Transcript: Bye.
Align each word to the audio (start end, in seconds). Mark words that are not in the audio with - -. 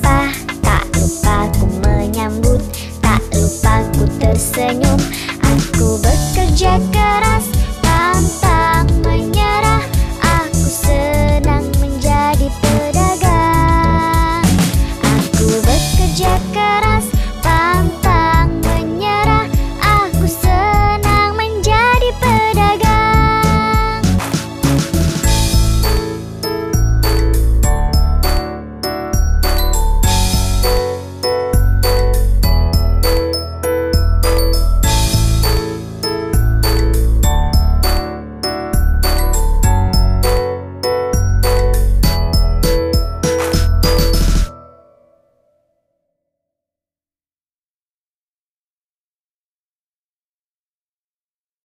Bye. 0.00 0.21